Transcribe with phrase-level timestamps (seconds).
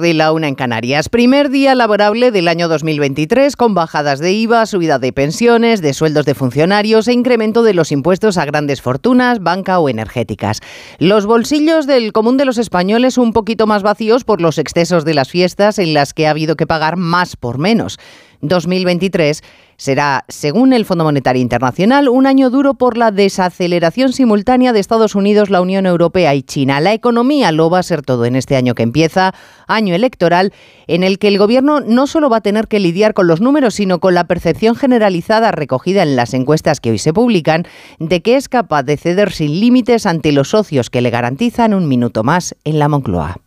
[0.00, 1.08] de la una en Canarias.
[1.08, 6.24] Primer día laborable del año 2023 con bajadas de IVA, subida de pensiones, de sueldos
[6.24, 10.60] de funcionarios e incremento de los impuestos a grandes fortunas, banca o energéticas.
[10.98, 15.14] Los bolsillos del común de los españoles un poquito más vacíos por los excesos de
[15.14, 17.98] las fiestas en las que ha habido que pagar más por menos.
[18.40, 19.42] 2023
[19.76, 25.14] será, según el Fondo Monetario Internacional, un año duro por la desaceleración simultánea de Estados
[25.14, 26.80] Unidos, la Unión Europea y China.
[26.80, 29.34] La economía lo va a ser todo en este año que empieza,
[29.66, 30.52] año electoral,
[30.86, 33.74] en el que el Gobierno no solo va a tener que lidiar con los números,
[33.74, 37.64] sino con la percepción generalizada recogida en las encuestas que hoy se publican
[37.98, 41.88] de que es capaz de ceder sin límites ante los socios que le garantizan un
[41.88, 43.45] minuto más en la Moncloa.